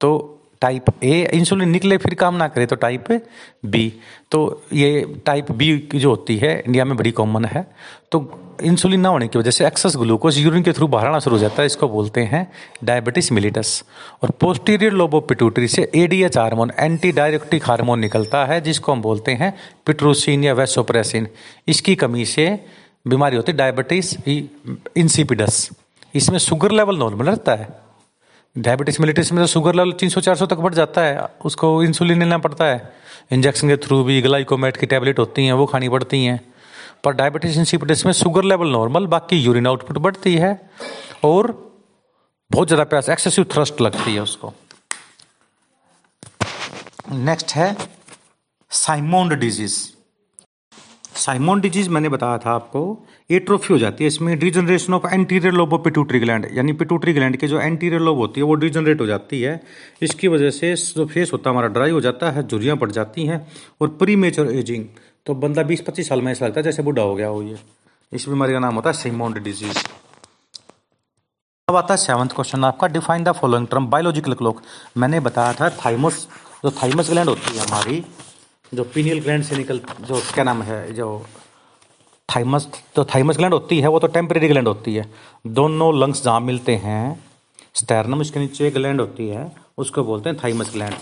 [0.00, 0.33] तो
[0.64, 3.12] टाइप ए इंसुलिन निकले फिर काम ना करे तो टाइप
[3.66, 3.92] बी
[4.30, 4.40] तो
[4.72, 7.66] ये टाइप बी की जो होती है इंडिया में बड़ी कॉमन है।
[8.12, 8.18] तो
[8.62, 11.40] इंसुलिन ना होने की वजह से एक्सेस ग्लूकोज यूरिन के थ्रू बाहर आना शुरू हो
[11.40, 12.46] जाता है, इसको बोलते हैं
[12.84, 13.82] डायबिटीज़ मिलिटस
[14.22, 19.32] और पोस्टीरियर लोबो पिटूटरी से ADH hormone anti diuretic hormone निकलता है, जिसको हम बोलते
[19.32, 19.52] हैं
[19.86, 21.28] पिट्रोसिन या वेसोप्रेसिन
[21.68, 22.48] इसकी कमी से
[23.08, 24.16] बीमारी होती है डायबिटीज़
[24.96, 25.68] इंसिपिडस
[26.14, 27.68] इसमें शुगर लेवल नॉर्मल रहता है।
[28.56, 31.82] डायबिटीज़ मिलिटिस में तो शुगर लेवल तीन सौ, चार सौ तक बढ़ जाता है। उसको
[31.82, 32.92] इंसुलिन लेना पड़ता है।
[33.32, 36.40] इंजेक्शन के थ्रू भी ग्लाइकोमेट की टैबलेट होती हैं, वो खानी पड़ती हैं।
[37.04, 40.70] पर डायबिटीज़ इंसिपिटिस में शुगर लेवल नॉर्मल बाकी यूरिन आउटपुट बढ़ती है
[41.24, 41.52] और
[42.50, 44.52] बहुत ज़्यादा प्यास एक्सेसिव थ्रस्ट लगती है उसको।
[47.12, 47.76] नेक्स्ट है
[48.70, 49.76] साइमोन्ड डिज़ीज़
[51.16, 52.80] साइमोन डिज़ीज़ मैंने बताया था आपको
[53.30, 57.36] एट्रोफी हो जाती है। इसमें degeneration of anterior lobe of pituitary gland यानी पिटूटरी ग्लैंड
[57.36, 59.60] की जो एंटीरियर लोब होती है, वो डिजनरेट हो जाती है।
[60.02, 63.26] इसकी वजह से जो फेस होता है, हमारा ड्राई हो जाता है झुरियाँ पड़ जाती
[63.26, 63.46] हैं
[63.80, 64.84] और प्री मेचर एजिंग
[65.26, 67.58] तो बंदा बीस पच्चीस साल में ऐसा लगता है जैसे बुढ़ा हो गया हो ये।
[68.12, 69.78] इस बीमारी का नाम होता है साइमोन डिज़ीज़
[71.68, 74.60] अब आता है सेवंथ क्वेश्चन आपका define the following term biological clock
[74.96, 76.26] मैंने बताया था थाइमस
[76.64, 78.04] जो थाइमस ग्लैंड होती है हमारी,
[78.72, 81.26] जो पीनियल ग्लैंड से निकल, जो, क्या नाम है, जो
[82.28, 85.04] थाइमस तो थाइमस ग्लैंड होती है, वो तो टेम्परेरी ग्लैंड होती है।
[85.46, 87.20] दोनों लंग्स जहाँ मिलते हैं
[87.74, 90.94] स्टैरनम इसके नीचे ग्लैंड होती है, उसको बोलते हैं थाइमस ग्लैंड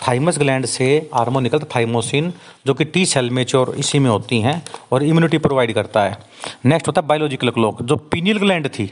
[0.00, 2.32] थाइमस ग्लैंड से हार्मोन निकलता थाइमोसिन
[2.66, 4.62] जो कि टी सेल में और इसी में होती हैं
[4.92, 6.18] और इम्यूनिटी प्रोवाइड करता है।
[6.64, 8.86] नेक्स्ट होता है बायोलॉजिकल क्लॉक जो पीनियल ग्लैंड थी।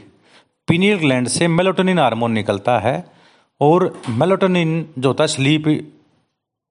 [0.67, 2.95] पीनियल ग्लैंड से मेलोटोनिन हार्मोन निकलता है
[3.61, 5.67] और मेलोटोनिन जो होता है स्लीप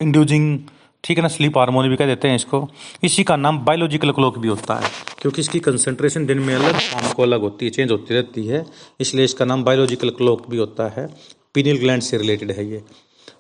[0.00, 0.59] इंड्यूजिंग
[1.07, 2.69] ठीक है ना स्लीप हार्मोन भी कह देते हैं इसको।
[3.05, 4.90] इसी का नाम बायोलॉजिकल क्लॉक भी होता है।
[5.21, 8.64] क्योंकि इसकी कंसेंट्रेशन दिन में अलग, शाम को अलग होती है चेंज होती रहती है।
[9.01, 11.07] इसलिए इसका नाम बायोलॉजिकल क्लॉक भी होता है।
[11.55, 12.83] पीनियल ग्लैंड से रिलेटेड है ये।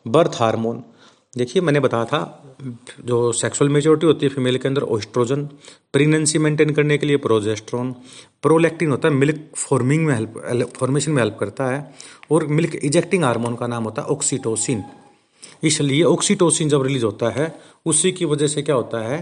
[0.08, 0.82] बर्थ हार्मोन
[1.36, 2.20] देखिए मैंने बताया था,
[3.04, 5.42] जो सेक्सुअल मेच्योरिटी होती है फीमेल के अंदर ओस्ट्रोजन
[5.92, 7.92] प्रेगनेंसी मेंटेन करने के लिए प्रोजेस्ट्रॉन
[8.42, 11.94] प्रोलैक्टिन होता है मिल्क फॉर्मिंग में हेल्प फॉर्मेशन में हेल्प करता है।
[12.30, 14.82] और मिल्क इजेक्टिंग हार्मोन का नाम होता है ऑक्सीटोसिन
[15.66, 17.52] इसलिए ऑक्सीटोसिन जब रिलीज़ होता है,
[17.86, 19.18] उसी की वजह से क्या होता है?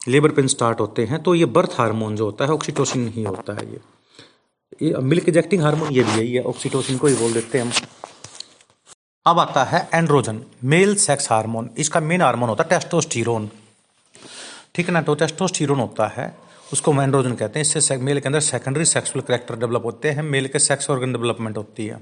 [0.00, 3.52] लेबर पेन स्टार्ट होते हैं तो ये बर्थ हार्मोन जो होता है ऑक्सीटोसिन ही होता
[3.54, 3.80] है ये।
[4.82, 7.72] ये मिल्क इजेक्टिंग हार्मोन ये भी है ऑक्सीटोसिन को ही बोल देते हैं हम।
[9.26, 13.50] अब आता है एंड्रोजन मेल सेक्स हार्मोन इसका मेन हार्मोन होता है टेस्टोस्टीरोन
[14.74, 16.34] ठीक है ना तो टेस्टोस्टीरोन होता है,
[16.72, 20.22] उसको हम एंड्रोजन कहते हैं। इससे मेल के अंदर सेकेंडरी सेक्सुअल करेक्टर डेवलप होते हैं
[20.24, 22.00] मेल के सेक्स ऑर्गन डेवलपमेंट होती है।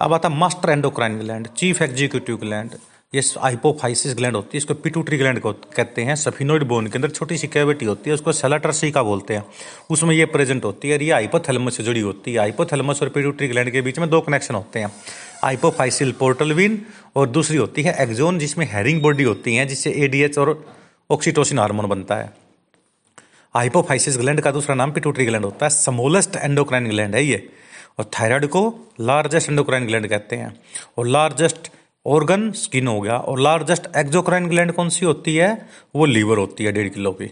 [0.00, 2.70] अब आता है master endocrine gland, chief executive gland,
[3.12, 7.10] ये हाइपोफाइसिस ग्लैंड होती है, इसको पिटूटरी ग्लैंड को कहते हैं सफिनोइड बोन के अंदर
[7.10, 9.44] छोटी सी कैविटी होती है, उसको सेलाटरसी का बोलते हैं।
[9.90, 13.48] उसमें ये प्रेजेंट होती है और ये हाइपोथैलेमस से जुड़ी होती है। हाइपोथैलेमस और पिटूटरी
[13.48, 14.92] ग्लैंड के बीच में दो कनेक्शन होते हैं।
[15.42, 16.80] हाइपोफाइसिल पोर्टलविन
[17.16, 20.64] और दूसरी होती है एक्जोन जिसमें हेरिंग बॉडी होती है, जिससे एडीएच और
[21.10, 22.32] ऑक्सीटोसिन हार्मोन बनता है।
[23.54, 27.48] हाइपोफाइसिस ग्लैंड का दूसरा नाम पिटूटरी ग्लैंड होता है। समोलेस्ट एंडोक्राइन ग्लैंड है ये।
[27.98, 30.60] और थायराइड को लार्जेस्ट एंडोक्राइन ग्लैंड कहते हैं।
[30.98, 31.70] और लार्जेस्ट
[32.06, 35.68] ऑर्गन स्किन हो गया और लार्जेस्ट एक्जोक्राइन ग्लैंड कौन सी होती है?
[35.96, 37.30] वो लीवर होती है, डेढ़ किलो की।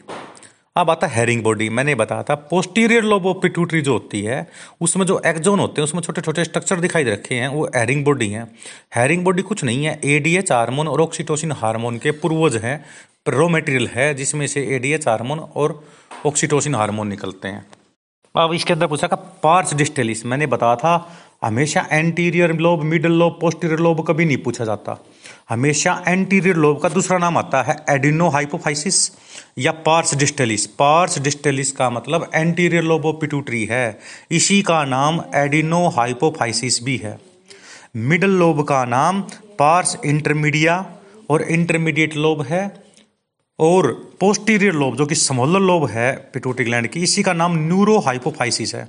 [0.77, 4.49] अब आता है हेरिंग बॉडी मैंने बताया था पोस्टीरियर लोबो पिट्यूटरी जो होती है,
[4.81, 8.05] उसमें जो एक्जोन होते हैं, उसमें छोटे छोटे स्ट्रक्चर दिखाई दे रखे हैं, वो हेरिंग
[8.05, 8.45] बॉडी हैं।
[8.95, 12.85] हेरिंग बॉडी कुछ नहीं है एडीएच हार्मोन और ऑक्सीटोसिन हार्मोन के पूर्वज हैं
[13.29, 15.85] रो मटेरियल है, जिसमें से एडीएच हार्मोन और
[16.27, 17.67] ऑक्सीटोसिन हार्मोन निकलते हैं।
[18.35, 19.07] अब इसके अंदर पूछा
[19.43, 21.09] पार्स डिस्टेलिस मैंने बताया था,
[21.45, 24.97] हमेशा anterior lobe middle lobe posterior lobe कभी नहीं पूछा जाता।
[25.49, 29.11] हमेशा एंटीरियर लोब का दूसरा नाम आता है एडिनो हाइपोफाइसिस
[29.59, 33.99] या पार्स डिस्टेलिस पार्स डिस्टेलिस का मतलब एंटीरियर लोब ऑफ़ पिट्यूटरी है।
[34.31, 37.19] इसी का नाम एडिनो हाइपोफाइसिस भी है।
[37.97, 39.21] मिडल लोब का नाम
[39.59, 40.85] पार्स इंटरमीडिया
[41.31, 42.65] और इंटरमीडिएट लोब है।
[43.59, 47.99] और पोस्टीरियर लोब जो कि समोलर लोब है पिट्यूटरी ग्लैंड की, इसी का नाम न्यूरो
[47.99, 48.89] हाइपोफाइसिस है।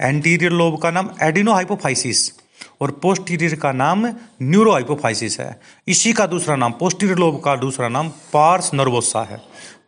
[0.00, 2.32] एंटीरियर लोब का नाम एडिनो हाइपोफाइसिस
[2.80, 4.06] और पोस्टीरियर का नाम
[4.42, 9.40] न्यूरो हाइपोफाइसिस है। इसी का दूसरा नाम पोस्टीरियर लोब का दूसरा नाम पार्स नर्वोसा है।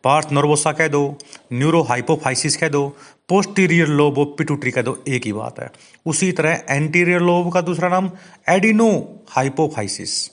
[0.03, 1.17] पार्स नर्वोसा कह दो
[1.53, 2.87] न्यूरो हाइपोफाइसिस कह दो
[3.29, 5.71] पोस्टीरियर लोब ऑफ़ पिटूटरी कह दो, एक ही बात है।
[6.05, 8.11] उसी तरह एंटीरियर लोब का दूसरा नाम
[8.49, 8.89] एडिनो
[9.29, 10.29] हाइपोफाइसिस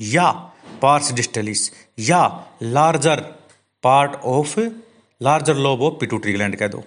[0.00, 0.30] या
[0.82, 3.20] पार्स डिस्टेलिस या larger
[3.82, 4.58] part of
[5.20, 6.84] larger lobe of pituitary gland कह दो।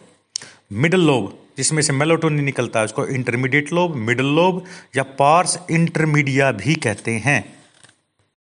[0.74, 4.64] मिडल लोब जिसमें से मेलोटोनिन निकलता है, उसको इंटरमीडिएट लोब मिडल लोब
[4.96, 7.42] या पार्स इंटरमीडिया भी कहते हैं।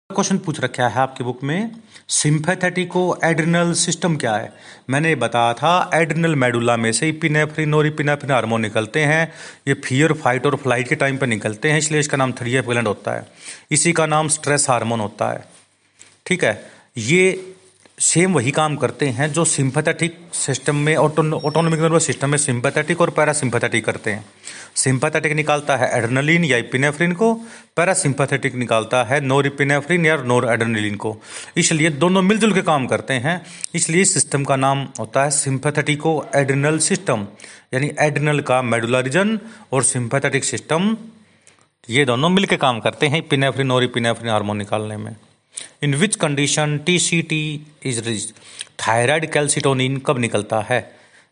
[0.09, 1.71] क्वेश्चन पूछ रखा है आपकी बुक में
[2.09, 4.51] सिंपैथेटिको एड्रिनल सिस्टम क्या है?
[4.89, 9.33] मैंने बताया था एड्रिनल मेडुला में से इपिनेफ्रिन और इपिनेफ्रिन हार्मोन निकलते हैं,
[9.67, 12.65] ये फियर फाइट और फ़्लाइट के टाइम पर निकलते हैं, इसलिए इसका नाम थ्री एफ़
[12.65, 13.27] होता है।
[13.71, 15.54] इसी का नाम स्ट्रेस हार्मोन होता है।
[16.25, 16.61] ठीक है,
[16.97, 17.53] ये
[17.99, 23.09] सेम वही काम करते हैं जो सिंपैथेटिक सिस्टम में ऑटोनोमिक नर्वस सिस्टम में सिंपैथेटिक और
[23.09, 24.25] पैरासिम्पैथेटिक करते हैं।
[24.75, 27.33] सिंपैथेटिक निकालता है एड्रेनलिन या इपिनेफ्रिन को
[27.77, 31.15] पैरासिम्पैथेटिक निकालता है नोर इपिनेफ्रिन या नोर एड्रेनलिन को।
[31.57, 33.41] इसलिए दोनों मिलजुल के काम करते हैं।
[33.75, 37.27] इसलिए इस सिस्टम का नाम होता है सिंपैथेटिको एड्रिनल सिस्टम
[37.73, 39.39] यानी एड्रिनल का मेडुलरिजन
[39.73, 40.95] और सिंपैथेटिक सिस्टम
[41.89, 45.15] ये दोनों मिलकर काम करते हैं इपिनेफ्रिन और इपिनेफ्रिन हार्मोन निकालने में।
[45.81, 47.43] In which condition T C T
[47.85, 48.33] is rich
[48.79, 50.79] thyroid calcitonin कब निकलता है?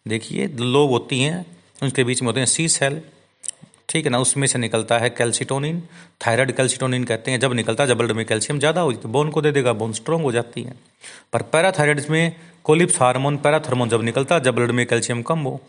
[0.06, 1.46] देखिए लोग होती हैं,
[1.84, 3.02] उनके बीच में होते हैं सी सेल
[3.90, 4.20] ठीक है ना?
[4.20, 5.82] उसमें से निकलता है कैल्सिटोनिन
[6.26, 9.30] थायराइड कैल्सिटोनिन कहते हैं, जब निकलता है, जब ब्लड में कैल्शियम ज़्यादा हो तो बोन
[9.30, 10.74] को दे देगा बोन स्ट्रॉन्ग हो जाती है।
[11.34, 15.60] पर पैराथायराइड में कोलिप्स हार्मोन पैराथर्मोन जब निकलता है, जब ब्लड में कैल्शियम कम हो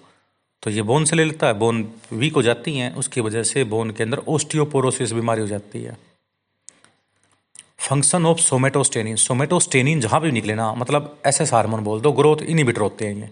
[0.62, 3.64] तो ये बोन से ले लेता है। बोन वीक हो जाती हैं, उसकी वजह से
[3.66, 5.96] बोन के अंदर ओस्टियोपोरोसिस बीमारी हो जाती है।
[7.84, 12.80] फ़ंक्शन ऑफ़ सोमेटोस्टेनिन सोमेटोस्टेनिन जहाँ भी निकले ना मतलब ऐसे हार्मोन बोल दो ग्रोथ इनिबिटर
[12.80, 13.28] होते हैं ये।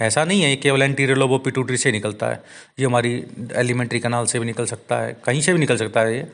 [0.00, 2.42] ऐसा नहीं है केवल एंटीरियर लोबो पिटूटरी से निकलता है,
[2.78, 3.14] ये हमारी
[3.56, 6.26] एलिमेंट्री कनाल से भी निकल सकता है, कहीं से भी निकल सकता है ये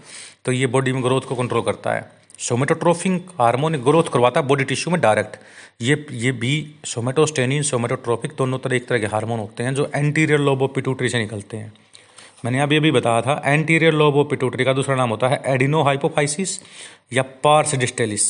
[0.44, 4.64] तो ये बॉडी में ग्रोथ को कंट्रोल करता है। सोमेटोट्रोफिंग हार्मोन ग्रोथ करवाता है बॉडी
[4.64, 5.36] टिश्यू में डायरेक्ट
[5.82, 6.54] ये ये भी
[6.86, 11.18] सोमेटोस्टेनिन सोमेटोट्रोफिक दोनों तरह, एक तरह के हार्मोन होते हैं जो एंटीरियर लोबो पिटूटरी से
[11.18, 11.72] निकलते हैं।
[12.44, 15.82] मैंने अभी अभी बताया था एंटीरियर लोब ऑफ़ पिट्यूटरी का दूसरा नाम होता है एडिनो
[15.82, 16.58] हाइपोफाइसिस
[17.12, 18.24] या पार्स डिस्टेलिस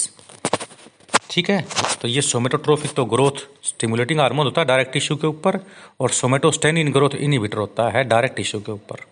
[1.31, 1.61] ठीक है?
[2.01, 5.59] तो ये सोमेटोट्रोफिक तो ग्रोथ स्टिमुलेटिंग हार्मोन होता है डायरेक्ट टिश्यू के ऊपर
[6.01, 9.05] और सोमेटोस्टेन इन ग्रोथ इनिबिटर होता है डायरेक्ट टिश्यू के ऊपर।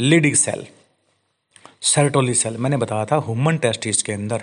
[0.00, 0.66] लीडिंग सेल
[1.82, 4.42] सेरेटोली सेल मैंने बताया था ह्यूमन टेस्टिस के अंदर।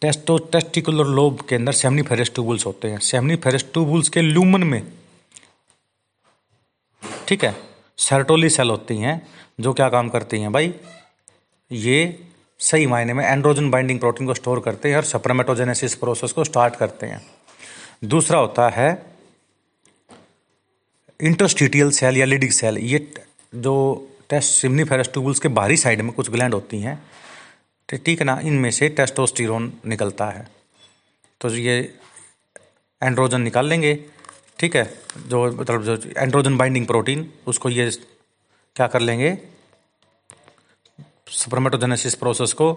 [0.00, 4.82] टेस्टो टेस्टिकुलर लोब के अंदर सेमनीफेरस ट्यूबुल्स होते हैं। सेमनीफेरस ट्यूबुल्स के लूमन में।
[7.28, 7.54] ठीक है?
[7.98, 9.26] सर्टोली सेल होती हैं,
[9.60, 10.74] जो क्या काम करती हैं भाई?
[11.70, 12.26] ये
[12.60, 16.76] सही मायने में एंड्रोजन बाइंडिंग प्रोटीन को स्टोर करते हैं और सप्रमेटोजेनेसिस प्रोसेस को स्टार्ट
[16.76, 17.20] करते हैं।
[18.04, 18.90] दूसरा होता है
[21.20, 22.98] इंटरस्टिटियल सेल या लिडिक सेल ये
[23.54, 23.74] जो
[24.30, 27.02] टेस्ट सिमनीफेरस ट्यूबल्स के बाहरी साइड में कुछ ग्लैंड होती हैं
[27.88, 28.38] ठीक है ना?
[28.42, 30.48] इनमें से टेस्टोस्टिरोन निकलता है।
[31.40, 31.78] तो ये
[33.02, 33.94] एंड्रोजन निकाल लेंगे
[34.58, 34.84] ठीक है,
[35.18, 37.90] जो मतलब जो एंड्रोजन बाइंडिंग प्रोटीन उसको ये
[38.76, 39.36] क्या कर लेंगे?
[41.30, 42.68] स्पर्मेटोजेनेसिस प्रोसेस को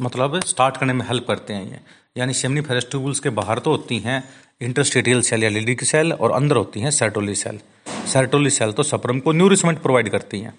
[0.00, 1.80] मतलब स्टार्ट करने में हेल्प करते हैं ये।
[2.18, 4.22] यानी सेमनी फेरेस्टिबुल्स के बाहर तो होती हैं
[4.60, 7.60] इंटरस्टेटियल सेल या लिडिक सेल और अंदर होती हैं सेटोली सेल
[8.08, 10.54] सेटोली सेल तो सप्रम को न्यूरिसमेंट प्रोवाइड करती हैं।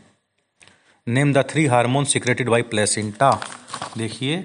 [1.08, 3.32] Name the three hormone secreted by placenta
[3.98, 4.38] देखिए,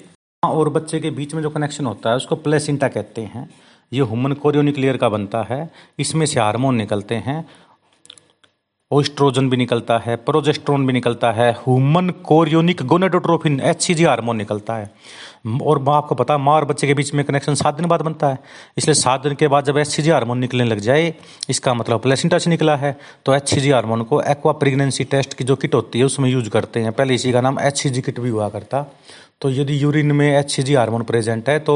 [0.43, 3.49] माँ और बच्चे के बीच में जो कनेक्शन होता है, उसको प्लेसिंटा कहते हैं।
[3.93, 7.45] ये ह्यूमन कोरियोनिक्लियर का बनता है। इसमें से हार्मोन निकलते हैं।
[8.91, 14.37] ओस्ट्रोजन भी निकलता है प्रोजेस्ट्रोन भी निकलता है। Human chorionic gonadotrophin H C G hormone
[14.37, 14.91] निकलता है।
[15.63, 18.39] और आपको पता माँ और बच्चे के बीच में कनेक्शन सात दिन बाद बनता है।
[18.79, 21.15] इसलिए सात दिन के बाद जब एच सी जी हार्मोन निकलने लग जाए,
[21.51, 22.97] इसका मतलब प्लेसिंटा से निकला है
[23.27, 26.31] तो एच सी जी हार्मोन को एक्वा प्रेगनेंसी टेस्ट की जो किट होती है, उसमें
[26.31, 28.85] यूज़ करते हैं। पहले इसी का नाम एच सी जी किट भी हुआ करता।
[29.41, 31.75] तो यदि यूरिन में H C G hormone present है तो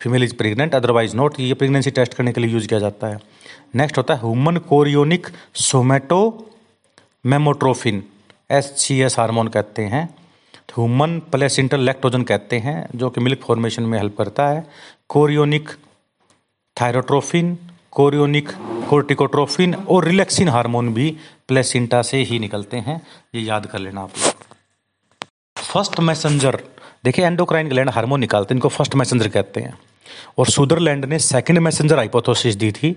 [0.00, 3.18] female is pregnant otherwise not ये प्रेगनेंसी टेस्ट करने के लिए यूज़ किया जाता है।
[3.74, 5.26] नेक्स्ट होता है human chorionic
[7.26, 8.02] somatomammotropin
[8.50, 10.04] S C S hormone कहते हैं।
[10.70, 14.64] ह्यूमन प्लेसिंटल लैक्टोजन कहते हैं, जो कि मिल्क फॉर्मेशन में हेल्प करता है।
[15.08, 15.68] कोरियोनिक
[16.76, 17.58] थायरोट्रोफिन
[17.90, 18.48] कोरियोनिक
[18.90, 21.16] कोर्टिकोट्रोफिन और रिलैक्सिन हार्मोन भी
[21.48, 23.00] प्लेसिंटा से ही निकलते हैं।
[23.34, 26.62] ये याद कर लेना आप लोग। फ़र्स्ट मैसेंजर
[27.04, 29.78] देखिए एंडोक्राइन ग्लैंड हार्मोन निकालते हैं, इनको फ़र्स्ट मैसेंजर कहते हैं।
[30.38, 32.96] और सुदरलैंड ने सेकंड मैसेंजर हाइपोथेसिस दी थी,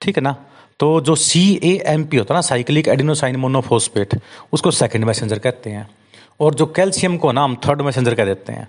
[0.00, 0.36] ठीक है ना?
[0.80, 4.18] तो जो सी ए एम पी होता है ना साइक्लिक एडिनोसाइन मोनोफोस्पेट
[4.52, 5.88] उसको सेकंड मैसेंजर कहते हैं।
[6.40, 8.68] और जो कैल्शियम को ना, हम थर्ड मैसेंजर कह देते हैं।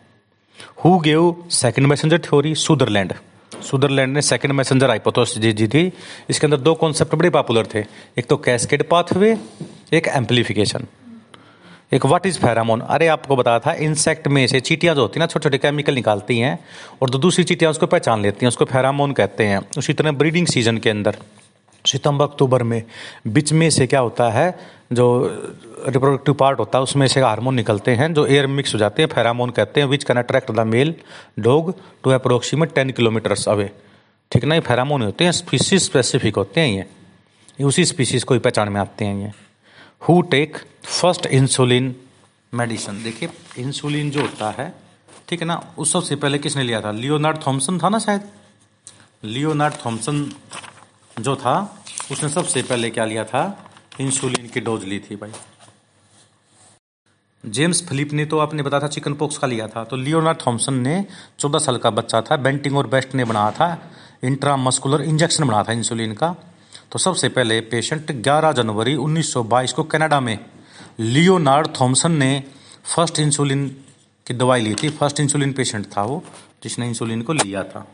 [0.85, 3.13] Who gave second messenger theory Sutherland
[3.63, 5.91] Sutherland ने सेकंड मैसेंजर हाइपोथेसिस दी थी।
[6.29, 7.79] इसके अंदर दो कॉन्सेप्ट बड़े पॉपुलर थे।
[8.17, 9.37] एक तो कैस्केड पाथवे
[9.93, 10.85] एक एम्पलीफिकेशन
[11.91, 15.21] एक व्हाट इज़ फेरामोन अरे, आपको बताया था इंसेक्ट में से चीटियाँ जो होती हैं
[15.21, 16.57] ना छोटे छोटे केमिकल निकालती हैं,
[17.01, 20.47] और तो दूसरी चीटियाँ उसको पहचान लेती हैं, उसको फेरामोन कहते हैं। उसी तरह ब्रीडिंग
[20.47, 21.17] सीज़न के अंदर,
[21.85, 22.81] सितंबर, अक्टूबर में,
[23.27, 24.49] बीच में से क्या होता है,
[24.93, 25.05] जो
[25.87, 29.09] रिप्रोडक्टिव पार्ट होता है, उसमें से हार्मोन निकलते हैं, जो एयर मिक्स हो जाते हैं
[29.09, 30.95] फेरामोन कहते हैं which can attract the male
[31.39, 33.69] dog to approximate ten kilometres away
[34.31, 38.39] ठीक ना, ये फेरामोन होते हैं स्पीसीज स्पेसिफिक होते हैं ये। उसी स्पीसीज को ही
[38.39, 39.31] पहचान में आते हैं ये।
[40.01, 41.95] Who take first insulin
[42.53, 44.73] medicine देखिए इंसुलिन जो होता है,
[45.27, 46.91] ठीक है ना, उस सबसे पहले किसने लिया था?
[46.91, 48.21] लियोनार्ड थॉमसन था ना शायद?
[49.23, 50.23] लियोनार्ड थॉमसन
[51.19, 53.43] जो था, उसने सबसे पहले क्या लिया था?
[54.01, 55.31] इंसुलिन की डोज ली थी भाई।
[57.43, 60.73] जेम्स फिलिप ने तो आपने बताया था चिकन पॉक्स का लिया था। तो लियोनार्ड थॉमसन
[60.73, 61.05] ने
[61.39, 63.91] चौदह साल का बच्चा था बेंटिंग और बेस्ट ने बनाया था
[64.23, 66.35] इंट्रामस्कुलर इंजेक्शन बनाया था इंसुलिन का।
[66.95, 70.37] तो सबसे पहले पेशेंट 11 जनवरी 1922 को कनाडा में
[70.99, 72.43] लियोनार्ड थॉमसन ने
[72.95, 73.67] फ़र्स्ट इंसुलिन
[74.27, 76.23] की दवाई ली थी। फ़र्स्ट इंसुलिन पेशेंट था वो,
[76.63, 77.85] जिसने इंसुलिन को लिया था।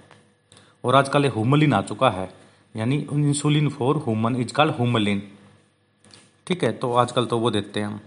[0.83, 2.29] और आजकल ये हुमलिन आ चुका है,
[2.75, 5.23] यानी insulin for human, is called Humulin.
[6.47, 7.99] ठीक है तो आजकल तो वो देते हैं हम।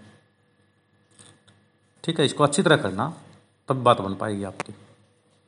[2.05, 3.13] ठीक है, इसको अच्छी तरह करना,
[3.69, 4.75] तब बात बन पाएगी आपकी।